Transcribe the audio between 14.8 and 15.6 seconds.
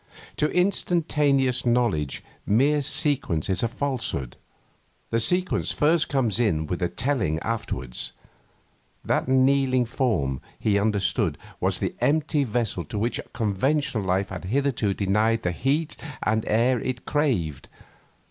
denied the